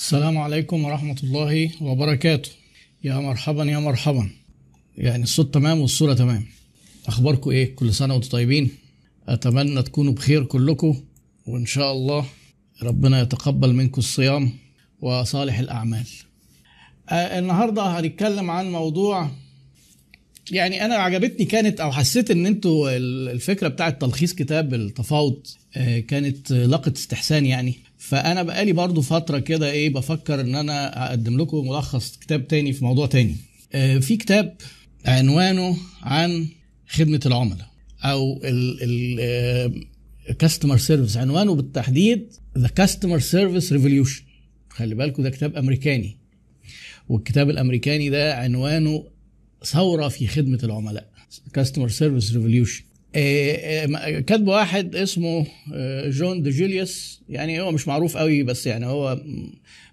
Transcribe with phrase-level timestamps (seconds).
[0.00, 2.50] السلام عليكم ورحمة الله وبركاته.
[3.04, 4.30] يا مرحبا يا مرحبا.
[4.98, 6.46] يعني الصوت تمام والصورة تمام.
[7.06, 8.70] أخباركم إيه؟ كل سنة وأنتم طيبين؟
[9.28, 11.00] أتمنى تكونوا بخير كلكم
[11.46, 12.26] وإن شاء الله
[12.82, 14.52] ربنا يتقبل منكم الصيام
[15.00, 16.06] وصالح الأعمال.
[17.08, 19.30] آه النهاردة هنتكلم عن موضوع
[20.50, 22.90] يعني أنا عجبتني كانت أو حسيت إن أنتوا
[23.32, 25.46] الفكرة بتاعت تلخيص كتاب التفاوض
[25.76, 27.89] آه، كانت لقت استحسان يعني.
[28.10, 32.84] فأنا بقالي برضو فترة كده إيه بفكر إن أنا أقدم لكم ملخص كتاب تاني في
[32.84, 33.36] موضوع تاني.
[33.72, 34.56] آه، في كتاب
[35.04, 36.46] عنوانه عن
[36.88, 37.70] خدمة العملاء
[38.04, 38.40] أو
[40.30, 44.22] ال customer service عنوانه بالتحديد The Customer Service Revolution
[44.68, 46.16] خلي بالكم ده كتاب أمريكاني.
[47.08, 49.04] والكتاب الأمريكاني ده عنوانه
[49.64, 51.10] ثورة في خدمة العملاء.
[51.54, 52.84] Customer Service Revolution
[54.26, 59.20] كاتب واحد اسمه آه، جون دي جوليوس يعني هو مش معروف قوي بس يعني هو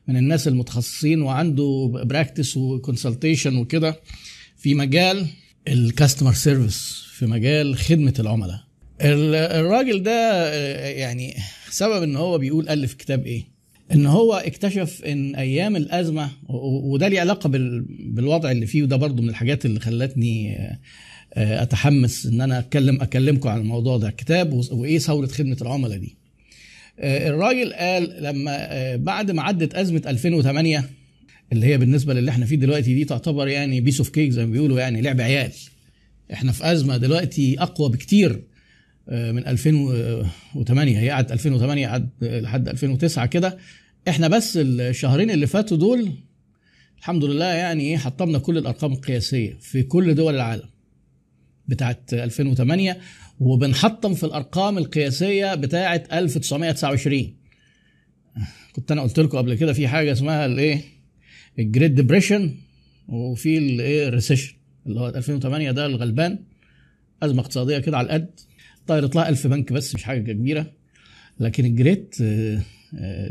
[0.07, 4.01] من الناس المتخصصين وعنده practice و consultation وكده
[4.57, 5.25] في مجال
[5.67, 8.59] ال customer service في مجال خدمة العملاء.
[9.01, 11.33] ال- الراجل ده آه، يعني
[11.69, 13.43] سبب إن هو بيقول ألف كتاب إيه؟
[13.91, 19.21] إن هو اكتشف إن أيام الأزمة وده ليه علاقة بال- بالوضع اللي فيه وده برضو
[19.21, 20.79] من الحاجات اللي خلتني آه، آه،
[21.33, 24.09] أتحمس إن أنا اتكلم أكلمكم عن الموضوع ده.
[24.11, 26.17] كتاب وإيه ثوره خدمة العملاء دي؟
[26.99, 30.89] آه، الراجل قال لما آه، بعد ما عدت أزمة 2008
[31.53, 34.51] اللي هي بالنسبة للي إحنا فيه دلوقتي دي تعتبر يعني piece of cake زي ما
[34.51, 35.51] بيقولوا يعني لعب عيال.
[36.33, 38.43] إحنا في أزمة دلوقتي أقوى بكتير
[39.09, 43.57] آه، من 2008 هي قعدت 2008 قعد لحد 2009 كده.
[44.07, 46.11] إحنا بس الشهرين اللي فاتوا دول
[46.99, 50.69] الحمد لله يعني إيه حطمنا كل الأرقام القياسية في كل دول العالم.
[51.67, 52.97] بتاعت 2008
[53.39, 57.33] وبنحطم في الأرقام القياسية بتاعت 1929
[58.73, 60.81] كنت أنا قلت لكم قبل كده في حاجة اسمها الإيه؟
[61.59, 62.55] ال Great Depression
[63.07, 64.53] وفي الإيه؟ ال recession
[64.87, 66.39] اللي هو 2008 ده الغلبان.
[67.23, 68.39] أزمة اقتصادية كده على القد.
[68.87, 70.71] طيرت لها 1000 بنك بس مش حاجة كبيرة.
[71.39, 72.15] لكن ال Great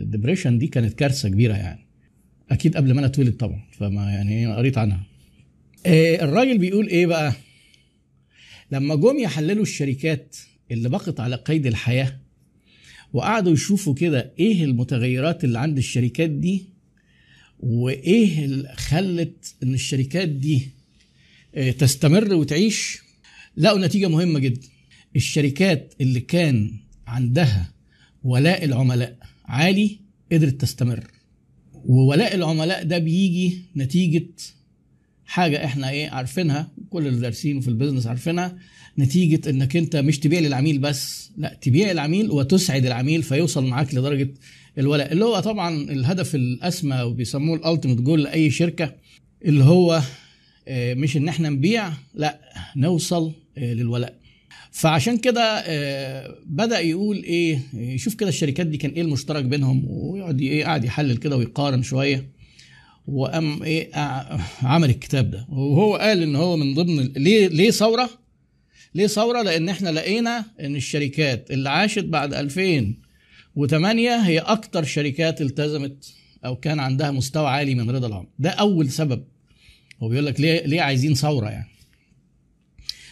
[0.01, 1.87] ديبريشن دي كانت كارثة كبيرة يعني.
[2.51, 5.01] أكيد قبل ما أنا أتولد طبعا فما يعني قريت عنها.
[5.87, 7.33] آه، الراجل بيقول إيه بقى؟
[8.73, 10.37] لما جم يحللوا الشركات
[10.71, 12.21] اللي بقت على قيد الحياة
[13.13, 16.67] وقعدوا يشوفوا كده إيه المتغيرات اللي عند الشركات دي
[17.61, 20.69] وإيه اللي خلت إن الشركات دي
[21.55, 22.99] آه، تستمر وتعيش
[23.57, 24.69] لقوا نتيجة مهمة جدا.
[25.17, 26.73] الشركات اللي كان
[27.07, 27.73] عندها
[28.25, 29.99] ولاء العملاء عالي
[30.33, 31.05] قدرت تستمر
[31.75, 34.27] وولاء العملاء ده بيجي نتيجة
[35.27, 38.57] حاجة إحنا إيه عارفينها كل اللي دارسين في البيزنس عارفينها
[38.99, 44.35] نتيجة إنك أنت مش تبيع للعميل بس لأ تبيع العميل وتسعد العميل فيوصل معاك لدرجة
[44.79, 45.13] الولاء.
[45.13, 48.95] اللي هو طبعا الهدف الأسمى وبيسموه ال ultimate goal لأي شركة
[49.45, 50.03] اللي هو
[50.69, 52.41] آه، مش إن إحنا نبيع لأ
[52.77, 54.15] نوصل آه، للولاء.
[54.73, 60.41] فعشان كده آه، بدأ يقول إيه يشوف كده الشركات دي كان إيه المشترك بينهم ويقعد
[60.41, 62.36] إيه قاعد يحلل كده ويقارن شوية.
[63.09, 65.47] وقام إيه ع- عمل الكتاب ده.
[65.49, 68.11] وهو قال إن هو من ضمن ليه ليه ثورة؟
[68.95, 76.13] ليه ثورة؟ لأن إحنا لقينا إن الشركات اللي عاشت بعد 2008 هي أكتر شركات التزمت
[76.45, 79.25] أو كان عندها مستوى عالي من رضا العملاء ده أول سبب.
[80.03, 81.69] هو بيقول لك ليه ليه عايزين ثورة يعني؟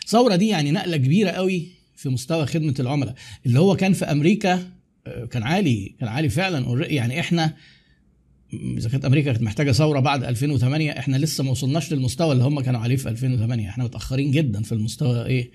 [0.06, 1.66] ثورة دي يعني نقلة كبيرة قوي
[1.96, 3.14] في مستوى خدمة العملاء.
[3.46, 4.70] اللي هو كان في أمريكا
[5.06, 6.86] آه، كان عالي كان عالي فعلا.
[6.86, 7.54] يعني إحنا
[8.78, 12.60] إذا كانت أمريكا كانت محتاجة ثورة بعد 2008 إحنا لسه ما وصلناش للمستوى اللي هم
[12.60, 15.50] كانوا عليه في 2008 إحنا متأخرين جدا في المستوى إيه؟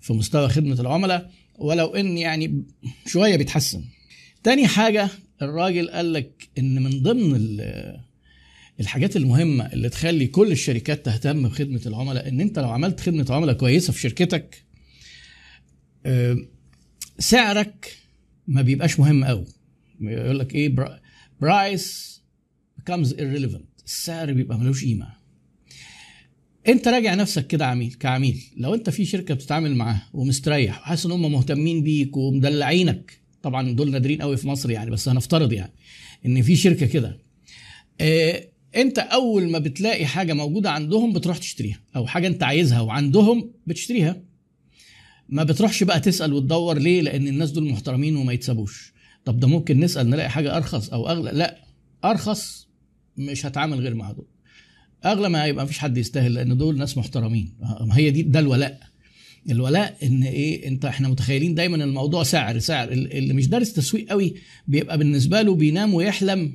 [0.00, 2.62] في مستوى خدمة العملاء ولو إن يعني
[3.06, 3.84] شوية بيتحسن.
[4.42, 5.08] تاني حاجة
[5.42, 8.00] الراجل قال لك إن من ضمن ال-
[8.80, 13.54] الحاجات المهمة اللي تخلي كل الشركات تهتم بخدمة العملاء إن أنت لو عملت خدمة عملاء
[13.54, 14.62] كويسة في شركتك
[16.06, 16.36] آه،
[17.18, 17.96] سعرك
[18.48, 19.44] ما بيبقاش مهم قوي
[20.00, 20.74] يقول لك إيه؟
[21.40, 22.21] برايس
[22.82, 23.84] becomes irrelevant.
[23.86, 25.08] السعر بيبقى ملوش قيمة.
[26.68, 31.12] انت راجع نفسك كده عميل كعميل لو انت في شركة بتتعامل معاها ومستريح وحاسس ان
[31.12, 35.72] هم مهتمين بيك ومدلعينك طبعا دول نادرين قوي في مصر يعني بس هنفترض يعني
[36.26, 37.18] ان في شركة كده
[38.00, 43.50] آه انت اول ما بتلاقي حاجة موجودة عندهم بتروح تشتريها أو حاجة انت عايزها وعندهم
[43.66, 44.22] بتشتريها.
[45.28, 48.92] ما بتروحش بقى تسأل وتدور ليه؟ لأن الناس دول محترمين وما يتسابوش.
[49.24, 51.64] طب ده ممكن نسأل نلاقي حاجة أرخص أو أغلى؟ لا
[52.04, 52.61] أرخص
[53.16, 54.26] مش هتعامل غير مع دول.
[55.04, 57.54] أغلى ما هيبقى مفيش حد يستاهل لأن دول ناس محترمين.
[57.80, 58.80] ما هي دي ده الولاء.
[59.50, 62.92] الولاء إن إيه أنت إحنا متخيلين دايما الموضوع سعر سعر.
[62.92, 64.34] اللي مش دارس تسويق قوي
[64.66, 66.52] بيبقى بالنسبة له بينام ويحلم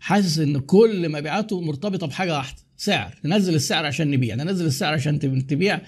[0.00, 3.14] حاسس إن كل مبيعاته مرتبطة بحاجة واحدة سعر.
[3.24, 5.80] ننزل السعر عشان نبيع ننزل السعر عشان تبيع.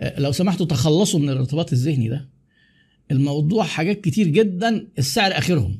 [0.00, 2.28] آه، لو سمحتوا تخلصوا من الارتباط الذهني ده.
[3.10, 5.78] الموضوع حاجات كتير جدا السعر آخرهم.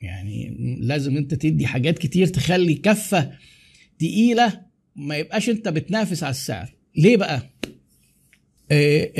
[0.00, 3.32] يعني لازم انت تدي حاجات كتير تخلي كفة
[3.98, 4.60] تقيلة
[4.96, 6.74] ما يبقاش انت بتنافس على السعر.
[6.96, 7.50] ليه بقى؟
[8.70, 9.12] آه،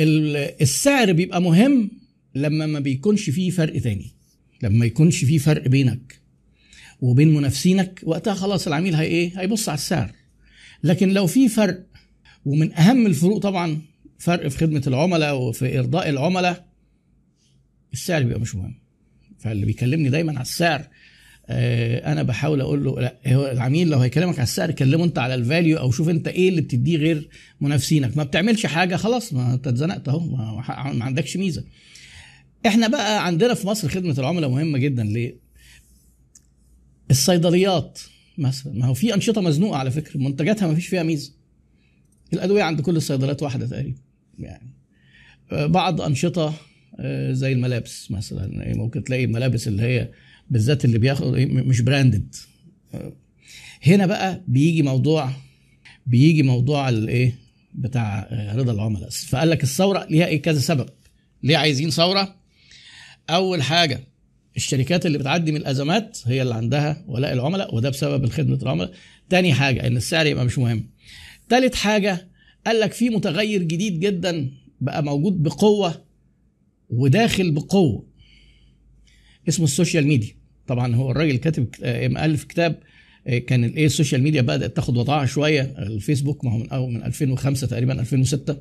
[0.61, 1.91] السعر بيبقى مهم
[2.35, 4.11] لما ما بيكونش فيه فرق تاني.
[4.63, 6.21] لما يكونش فيه فرق بينك
[7.01, 10.11] وبين منافسينك وقتها خلاص العميل هي إيه؟ هيبص على السعر.
[10.83, 11.85] لكن لو في فرق
[12.45, 13.81] ومن أهم الفروق طبعا
[14.19, 16.67] فرق في خدمة العملاء وفي إرضاء العملاء
[17.93, 18.75] السعر بيبقى مش مهم.
[19.47, 20.87] فاللي بيكلمني دايما على السعر
[21.49, 25.35] آه، أنا بحاول أقول له لا هو العميل لو هيكلمك على السعر كلمه أنت على
[25.35, 27.29] الفاليو أو شوف أنت إيه اللي بتديه غير
[27.61, 28.17] منافسينك.
[28.17, 31.63] ما بتعملش حاجة خلاص ما أنت اتزنقت أهو ما عندكش ميزة.
[32.67, 35.35] إحنا بقى عندنا في مصر خدمة العملاء مهمة جدا ليه؟
[37.11, 37.99] الصيدليات
[38.37, 41.31] مثلا ما هو في أنشطة مزنوقة على فكرة منتجاتها ما فيش فيها ميزة.
[42.33, 43.99] الأدوية عند كل الصيدليات واحدة تقريبا
[44.39, 44.73] يعني.
[45.51, 46.53] آه، بعض أنشطة
[47.31, 48.53] زي الملابس مثلا.
[48.63, 50.09] يعني ممكن تلاقي الملابس اللي هي
[50.49, 52.35] بالذات اللي بياخد إيه، مش براندد
[52.93, 53.13] آه،
[53.83, 55.29] هنا بقى بيجي موضوع
[56.05, 57.35] بيجي موضوع الايه
[57.75, 59.09] بتاع رضا العملاء.
[59.09, 60.89] فقال لك الثورة ليها إيه؟ كذا سبب.
[61.43, 62.35] ليه عايزين ثورة؟
[63.29, 63.99] أول حاجة
[64.57, 68.91] الشركات اللي بتعدي من الأزمات هي اللي عندها ولاء العملاء وده بسبب خدمه العملاء.
[69.29, 70.89] تاني حاجة إن السعر يبقى مش مهم.
[71.49, 72.27] تالت حاجة
[72.65, 74.51] قال لك في متغير جديد جدا
[74.81, 76.06] بقى موجود بقوة
[76.89, 78.07] وداخل بقوة.
[79.47, 80.35] اسمه ال social media.
[80.67, 82.79] طبعا هو الراجل كاتب آه، مؤلف كتاب
[83.27, 85.61] آه، كان الايه ال social media بدأت تاخد وضعها شوية.
[85.61, 88.57] الفيسبوك ما هو من أو من 2005 تقريبا 2006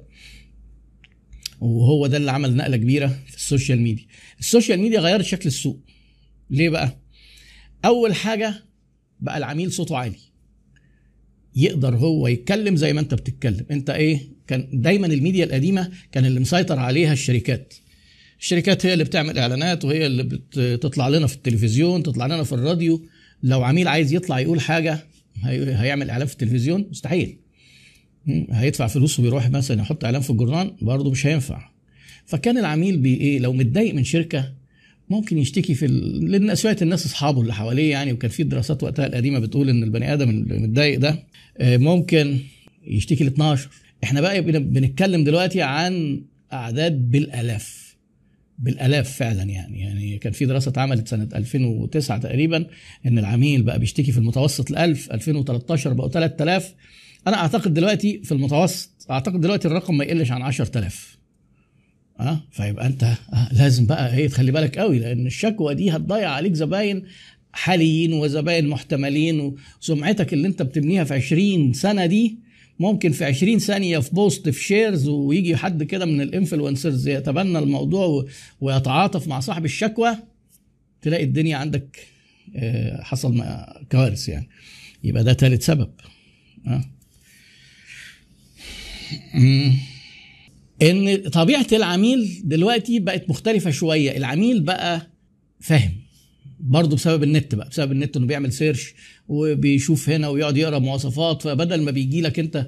[1.60, 4.04] وهو ده اللي عمل نقلة كبيرة في ال social media.
[4.40, 5.80] ال social media غيرت شكل السوق.
[6.50, 6.98] ليه بقى؟
[7.84, 8.54] أول حاجة
[9.20, 10.18] بقى العميل صوته عالي.
[11.56, 13.66] يقدر هو يتكلم زي ما أنت بتتكلم.
[13.70, 17.74] أنت إيه؟ كان دايما الميديا القديمة كان اللي مسيطر عليها الشركات.
[18.40, 20.22] الشركات هي اللي بتعمل إعلانات وهي اللي
[20.56, 23.02] بتطلع لنا في التلفزيون تطلع لنا في الراديو.
[23.42, 24.98] لو عميل عايز يطلع يقول حاجة
[25.44, 27.36] هيعمل إعلان في التلفزيون؟ مستحيل.
[28.50, 31.70] هيدفع فلوس ويروح مثلا يحط إعلان في الجورنال؟ برضه مش هينفع.
[32.26, 34.52] فكان العميل بي إيه لو متضايق من شركة
[35.10, 36.30] ممكن يشتكي في ال...
[36.30, 40.12] لأن شوية الناس أصحابه اللي حواليه يعني وكان في دراسات وقتها القديمة بتقول إن البني
[40.12, 41.22] آدم المتضايق ده
[41.58, 42.38] آه، ممكن
[42.86, 43.68] يشتكي ل 12
[44.04, 46.22] إحنا بقى بنتكلم دلوقتي عن
[46.52, 47.85] أعداد بالألاف.
[48.58, 49.80] بالألاف فعلا يعني.
[49.80, 52.66] يعني كان في دراسة اتعملت سنة 2009 تقريبا
[53.06, 56.74] إن العميل بقى بيشتكي في المتوسط ال 1000 2013 بقوا 3000
[57.26, 61.16] أنا أعتقد دلوقتي في المتوسط أعتقد دلوقتي الرقم ما يقلش عن 10000
[62.20, 66.52] آه؟ فيبقى أنت آه لازم بقى إيه تخلي بالك قوي لأن الشكوى دي هتضيع عليك
[66.54, 67.02] زباين
[67.52, 72.38] حاليين وزباين محتملين وسمعتك اللي أنت بتبنيها في 20 سنة دي
[72.78, 77.58] ممكن في 20 ثانية في post في shares ويجي حد كده من ال influencers يتبنى
[77.58, 78.26] الموضوع
[78.60, 80.16] ويتعاطف مع صاحب الشكوى
[81.02, 82.06] تلاقي الدنيا عندك
[82.56, 83.44] آه، حصل
[83.92, 84.48] كوارث يعني.
[85.04, 85.90] يبقى ده ثالث سبب.
[86.66, 86.84] آه.
[90.82, 94.16] إن طبيعة العميل دلوقتي بقت مختلفة شوية.
[94.16, 95.10] العميل بقى
[95.60, 95.92] فاهم.
[96.60, 98.94] برضه بسبب النت بقى بسبب النت إنه بيعمل search
[99.28, 102.66] وبيشوف هنا ويقعد يقرأ مواصفات فبدل ما بيجي لك أنت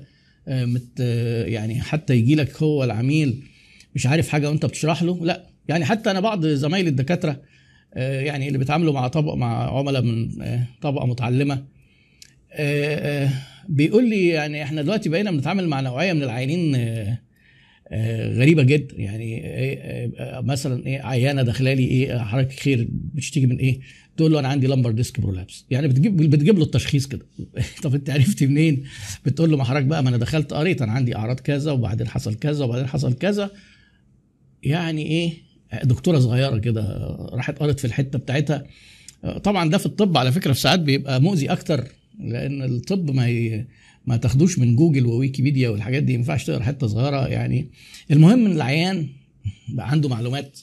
[0.48, 1.00] آه، مت
[1.46, 3.42] يعني حتى يجي لك هو العميل
[3.94, 7.40] مش عارف حاجة وأنت بتشرح له لا يعني حتى أنا بعض زمايلي الدكاترة
[7.94, 11.64] آه، يعني اللي بيتعاملوا مع طبق مع عملاء من آه، طبقة متعلمة
[13.68, 17.18] بيقول لي يعني إحنا دلوقتي بقينا بنتعامل مع نوعية من العيانين آه،
[18.32, 19.00] غريبة جدا.
[19.00, 23.80] يعني آه، آه، مثلا إيه عيانة داخلة لي إيه حضرتك خير بتشتكي من إيه؟
[24.16, 27.26] تقول له أنا عندي lumbar disc prolapse يعني بتجيب بتجيب له التشخيص كده.
[27.82, 28.84] طب أنت عرفت منين؟
[29.26, 32.34] بتقول له ما حضرتك بقى ما أنا دخلت قريت أنا عندي أعراض كذا وبعدين حصل
[32.34, 33.50] كذا وبعدين حصل كذا.
[34.62, 35.32] يعني إيه؟
[35.84, 36.82] دكتورة صغيرة كده
[37.32, 38.66] راحت قرت في الحتة بتاعتها.
[39.42, 41.84] طبعا ده في الطب على فكرة في ساعات بيبقى مؤذي أكتر
[42.20, 43.66] لأن الطب ما ي...
[44.08, 47.70] ما تاخدوش من جوجل وويكيبيديا والحاجات دي ما ينفعش تقرا حتة صغيرة يعني.
[48.10, 49.08] المهم إن العيان
[49.68, 50.58] بقى عنده معلومات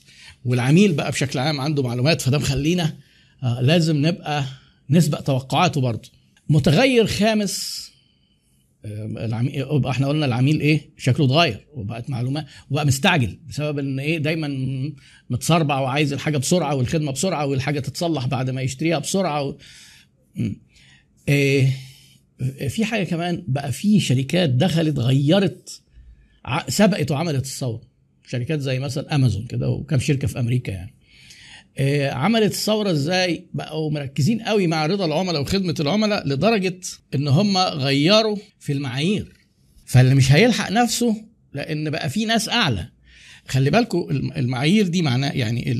[0.45, 2.95] والعميل بقى بشكل عام عنده معلومات فده مخلينا
[3.43, 4.45] آه لازم نبقى
[4.89, 6.09] نسبق توقعاته برضه.
[6.49, 7.85] متغير خامس
[8.85, 14.17] آه، العميل إحنا قلنا العميل إيه؟ شكله اتغير وبقت معلومات وبقى مستعجل بسبب إن إيه؟
[14.17, 14.47] دايما
[15.29, 19.55] متصربع وعايز الحاجة بسرعة والخدمة بسرعة والحاجة تتصلح بعد ما يشتريها بسرعة و...
[21.29, 21.69] إيه
[22.69, 25.81] في حاجة كمان بقى في شركات دخلت غيرت
[26.67, 27.81] سبقت وعملت الثوره
[28.27, 30.95] شركات زي مثلا امازون كده وكم شركة في أمريكا يعني.
[31.77, 36.79] آه، عملت الثوره إزاي؟ بقوا مركزين قوي مع رضا العملاء وخدمة العملاء لدرجة
[37.15, 39.33] إن هم غيروا في المعايير.
[39.85, 41.15] فاللي مش هيلحق نفسه
[41.53, 42.89] لأن بقى في ناس أعلى.
[43.47, 45.71] خلي بالكم المعايير دي معناه يعني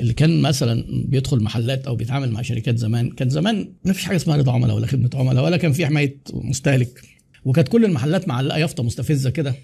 [0.00, 4.16] اللي كان مثلا بيدخل محلات أو بيتعامل مع شركات زمان كان زمان ما فيش حاجة
[4.16, 7.00] اسمها رضا عملاء ولا خدمة عملاء ولا كان في حماية مستهلك.
[7.44, 9.54] وكانت كل المحلات معلقه يافطة مستفزة كده.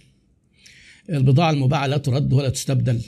[1.11, 3.01] البضاعة المباعة لا ترد ولا تستبدل.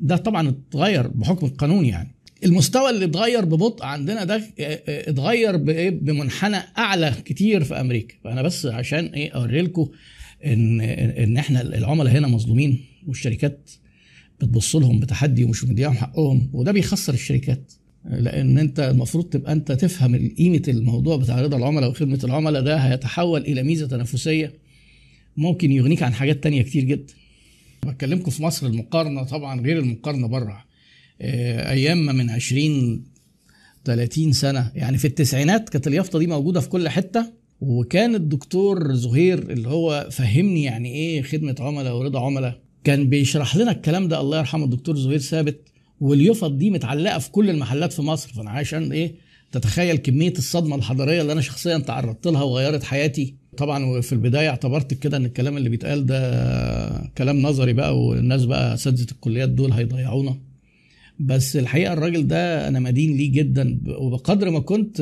[0.00, 2.14] ده طبعا اتغير بحكم القانون يعني.
[2.44, 4.42] المستوى اللي اتغير ببطء عندنا ده
[4.88, 5.56] اتغير
[5.90, 8.14] بمنحنى أعلى كتير في أمريكا.
[8.24, 9.88] فأنا بس عشان إيه؟ اوري لكم
[10.44, 13.70] إن إن إحنا العملاء هنا مظلومين والشركات
[14.40, 17.72] بتبص لهم بتحدي ومش مديهم حقهم وده بيخسر الشركات.
[18.04, 23.40] لأن أنت المفروض تبقى أنت تفهم قيمة الموضوع بتاع رضا العملاء وخدمة العملاء ده هيتحول
[23.40, 24.52] إلى ميزة تنافسية
[25.36, 27.14] ممكن يغنيك عن حاجات تانية كتير جدا.
[27.86, 30.64] بكلمكم في مصر المقارنة طبعا غير المقارنة بره.
[31.20, 33.04] آه، أيام ما من 20
[33.84, 39.38] 30 سنة يعني في التسعينات كانت اليافطة دي موجودة في كل حتة وكان الدكتور زهير
[39.50, 42.60] اللي هو فهمني يعني إيه خدمة عملاء ورضا عملاء.
[42.84, 45.60] كان بيشرح لنا الكلام ده الله يرحمه الدكتور زهير ثابت
[46.00, 48.32] واليفط دي متعلقة في كل المحلات في مصر.
[48.32, 49.14] فأنا عشان إيه؟
[49.52, 53.34] تتخيل كمية الصدمة الحضارية اللي أنا شخصيا تعرضت لها وغيرت حياتي.
[53.56, 58.74] طبعا في البداية اعتبرت كده إن الكلام اللي بيتقال ده كلام نظري بقى والناس بقى
[58.74, 60.36] اساتذه الكليات دول هيضيعونا.
[61.20, 65.00] بس الحقيقة الراجل ده أنا مدين ليه جدا وبقدر ما كنت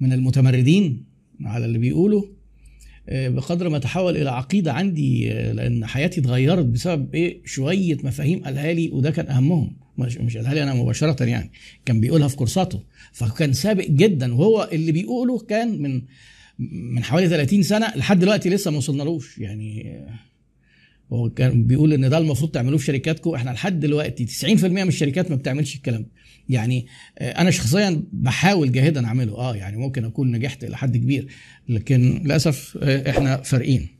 [0.00, 1.04] من المتمردين
[1.44, 2.28] على اللي بيقوله.
[3.08, 8.72] بقدر ما تحول إلى عقيدة عندي آه، لأن حياتي اتغيرت بسبب إيه؟ شوية مفاهيم قالها
[8.72, 9.76] لي وده كان أهمهم.
[9.98, 11.50] مش مش قالها لي أنا مباشرة يعني.
[11.84, 12.82] كان بيقولها في كورساته.
[13.12, 16.02] فكان سابق جدا وهو اللي بيقوله كان من
[16.94, 19.38] من حوالي 30 سنة لحد دلوقتي لسه ما وصلنالوش.
[19.38, 20.00] يعني
[21.12, 23.34] هو كان بيقول إن ده المفروض تعملوه في شركاتكم.
[23.34, 26.08] إحنا لحد دلوقتي 90% من الشركات ما بتعملش الكلام ده.
[26.48, 26.86] يعني
[27.18, 29.36] آه، أنا شخصيا بحاول جاهدا أعمله.
[29.36, 31.26] آه يعني ممكن أكون نجحت إلى حد كبير
[31.68, 33.93] لكن للأسف آه، إحنا فارقين.